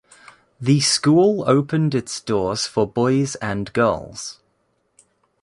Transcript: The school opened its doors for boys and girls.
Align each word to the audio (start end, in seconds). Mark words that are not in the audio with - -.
The 0.59 0.79
school 0.79 1.43
opened 1.47 1.93
its 1.93 2.19
doors 2.21 2.65
for 2.65 2.87
boys 2.87 3.35
and 3.35 3.71
girls. 3.71 4.39